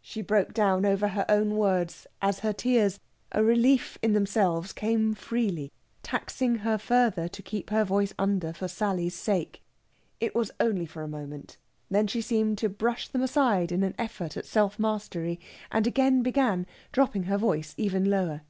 She 0.00 0.22
broke 0.22 0.54
down 0.54 0.86
over 0.86 1.08
her 1.08 1.26
own 1.28 1.54
words, 1.54 2.06
as 2.22 2.38
her 2.38 2.52
tears, 2.54 2.98
a 3.30 3.44
relief 3.44 3.98
in 4.00 4.14
themselves, 4.14 4.72
came 4.72 5.12
freely, 5.14 5.70
taxing 6.02 6.60
her 6.64 6.78
further 6.78 7.28
to 7.28 7.42
keep 7.42 7.68
her 7.68 7.84
voice 7.84 8.14
under 8.18 8.54
for 8.54 8.68
Sally's 8.68 9.14
sake. 9.14 9.60
It 10.18 10.34
was 10.34 10.50
only 10.60 10.86
for 10.86 11.02
a 11.02 11.08
moment; 11.08 11.58
then 11.90 12.06
she 12.06 12.22
seemed 12.22 12.56
to 12.56 12.70
brush 12.70 13.08
them 13.08 13.20
aside 13.20 13.70
in 13.70 13.82
an 13.82 13.94
effort 13.98 14.34
of 14.34 14.46
self 14.46 14.78
mastery, 14.78 15.38
and 15.70 15.86
again 15.86 16.22
began, 16.22 16.64
dropping 16.90 17.24
her 17.24 17.36
voice 17.36 17.74
even 17.76 18.08
lower. 18.08 18.40